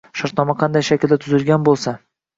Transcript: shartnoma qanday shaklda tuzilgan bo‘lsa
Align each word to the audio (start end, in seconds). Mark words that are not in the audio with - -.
shartnoma 0.19 0.55
qanday 0.63 0.87
shaklda 0.87 1.19
tuzilgan 1.27 1.69
bo‘lsa 1.69 1.99